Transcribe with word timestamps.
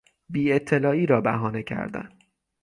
بی 0.29 0.53
اطلاعی 0.53 1.05
را 1.05 1.21
بهانه 1.21 1.63
کردن 1.63 2.09